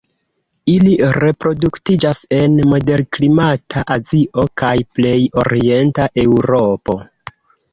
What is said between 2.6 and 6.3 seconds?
moderklimata Azio kaj plej orienta